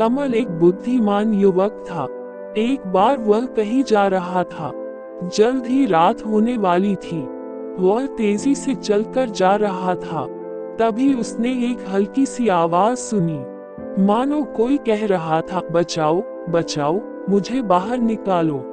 [0.00, 2.04] कमल एक बुद्धिमान युवक था।
[2.58, 4.72] एक बार वह कहीं जा रहा था।
[5.34, 7.22] जल्द ही रात होने वाली थी।
[7.78, 10.26] वह तेज़ी से चलकर जा रहा था।
[10.80, 13.44] तभी उसने एक हल्की सी आवाज़ सुनी।
[14.02, 18.64] मानो कोई कह रहा था, बचाओ बचाओ, मुझे बाहर निकालो।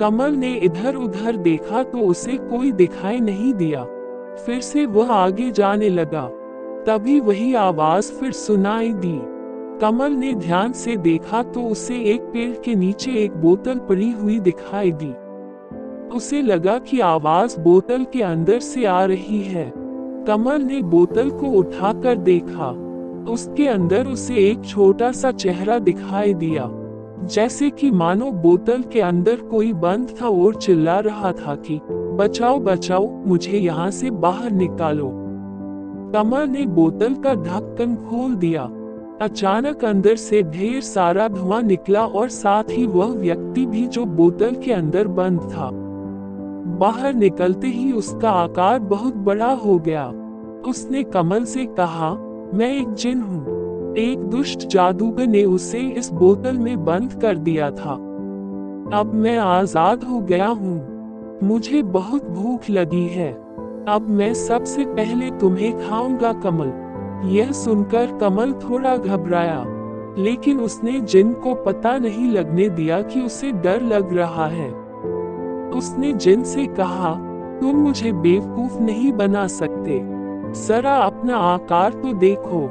[0.00, 3.84] कमल ने इधर उधर देखा तो उसे कोई दिखाई नहीं दिया।
[4.34, 6.28] फिर से वह आगे जाने लगा।
[6.86, 9.35] तभी वही आवाज़ फिर सुनाई दी।
[9.80, 14.40] कमल ने ध्यान से देखा तो उसे एक पेड़ के नीचे एक बोतल पड़ी हुई
[14.40, 15.14] दिखाई दी।
[16.16, 19.72] उसे लगा कि आवाज़ बोतल के अंदर से आ रही है।
[20.26, 22.70] कमल ने बोतल को उठाकर देखा।
[23.32, 26.70] उसके अंदर उसे एक छोटा सा चेहरा दिखाई दिया।
[27.26, 32.58] जैसे कि मानो बोतल के अंदर कोई बंद था और चिल्ला रहा था कि, बचाओ
[32.58, 35.08] बचाओ, मुझे यहाँ से बाहर निकालो।
[36.14, 38.70] कमल ने बोतल का ढक्कन खोल दिया।
[39.22, 44.54] अचानक अंदर से ढेर सारा धुआँ निकला और साथ ही वह व्यक्ति भी जो बोतल
[44.54, 45.70] के अंदर बंद था।
[46.78, 50.06] बाहर निकलते ही उसका आकार बहुत बड़ा हो गया।
[50.66, 52.10] उसने कमल से कहा,
[52.54, 57.70] मैं एक जिन हूँ। एक दुष्ट जादूगर ने उसे इस बोतल में बंद कर दिया
[57.70, 57.92] था।
[58.92, 63.32] अब मैं आज़ाद हो गया हूँ। मुझे बहुत भूख लगी है।
[63.88, 66.85] अब मैं सबसे पहले तुम्हें खाऊँगा कमल।
[67.24, 69.64] यह सुनकर कमल थोड़ा घबराया,
[70.18, 74.70] लेकिन उसने जिन को पता नहीं लगने दिया कि उसे डर लग रहा है।
[75.70, 77.14] उसने जिन से कहा,
[77.60, 80.00] तुम मुझे बेवकूफ़ नहीं बना सकते।
[80.66, 82.62] जरा अपना आकार तो देखो,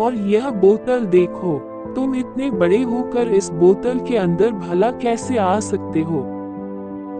[0.00, 1.58] और यह बोतल देखो,
[1.96, 6.20] तुम इतने बड़े होकर इस बोतल के अंदर भला कैसे आ सकते हो?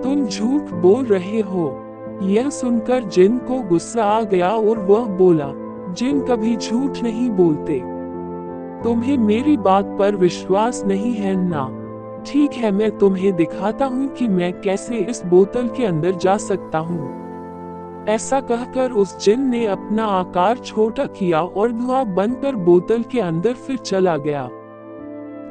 [0.05, 1.83] तुम झूठ बोल रहे हो।
[2.23, 5.53] यह सुनकर जिन को गुस्सा आ गया और वह बोला
[5.97, 7.79] जिन कभी झूठ नहीं बोलते।
[8.83, 11.69] तुम्हें मेरी बात पर विश्वास नहीं है ना।
[12.27, 16.79] ठीक है, मैं तुम्हें दिखाता हूँ कि मैं कैसे इस बोतल के अंदर जा सकता
[16.79, 17.15] हूँ।
[18.09, 23.53] ऐसा कहकर उस जिन ने अपना आकार छोटा किया और धुआँ बनकर बोतल के अंदर
[23.53, 24.49] फिर चला गया।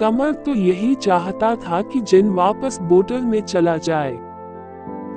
[0.01, 4.17] कमल तो यही चाहता था कि जिन वापस बोतल में चला जाए।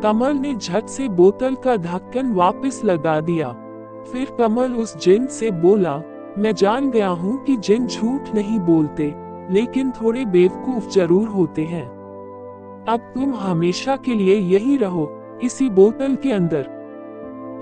[0.03, 3.55] कमल ने झट से बोतल का ढक्कन वापस लगा दिया।
[4.13, 6.03] फिर कमल उस जिन से बोला,
[6.39, 9.15] मैं जान गया हूँ कि जिन झूठ नहीं बोलते,
[9.51, 11.87] लेकिन थोड़े बेवकूफ़ ज़रूर होते हैं।
[12.89, 15.11] अब तुम हमेशा के लिए यही रहो,
[15.43, 16.77] इसी बोतल के अंदर।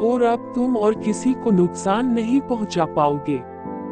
[0.02, 3.40] और अब तुम और किसी को नुकसान नहीं पहुँचा पाओगे।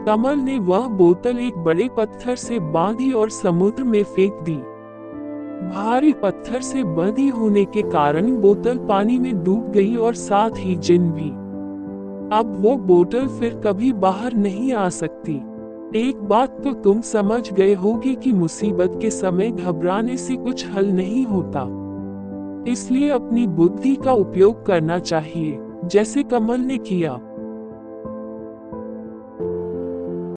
[0.06, 4.56] कमल ने वह बोतल एक बड़े पत्थर से बांधी और समुद्र में फेंक दी।
[5.64, 10.74] भारी पत्थर से बंधी होने के कारण बोतल पानी में डूब गई और साथ ही
[10.76, 11.30] जिन भी
[12.34, 15.34] अब वो बोतल फिर कभी बाहर नहीं आ सकती।
[15.98, 20.86] एक बात तो तुम समझ गए होगी कि मुसीबत के समय घबराने से कुछ हल
[20.86, 21.60] नहीं होता।
[22.70, 27.12] इसलिए अपनी बुद्धि का उपयोग करना चाहिए, जैसे कमल ने किया।